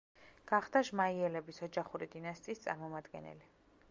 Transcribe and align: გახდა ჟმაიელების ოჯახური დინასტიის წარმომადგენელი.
გახდა 0.51 0.81
ჟმაიელების 0.87 1.59
ოჯახური 1.67 2.09
დინასტიის 2.15 2.65
წარმომადგენელი. 2.67 3.49